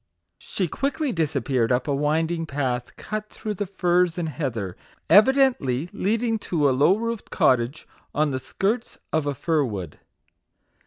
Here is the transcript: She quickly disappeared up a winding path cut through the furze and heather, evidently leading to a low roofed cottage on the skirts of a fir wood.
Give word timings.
She 0.39 0.67
quickly 0.67 1.11
disappeared 1.11 1.71
up 1.71 1.87
a 1.87 1.93
winding 1.93 2.47
path 2.47 2.95
cut 2.95 3.29
through 3.29 3.53
the 3.53 3.67
furze 3.67 4.17
and 4.17 4.29
heather, 4.29 4.75
evidently 5.11 5.91
leading 5.93 6.39
to 6.39 6.67
a 6.67 6.71
low 6.71 6.97
roofed 6.97 7.29
cottage 7.29 7.87
on 8.11 8.31
the 8.31 8.39
skirts 8.39 8.97
of 9.13 9.27
a 9.27 9.35
fir 9.35 9.63
wood. 9.63 9.99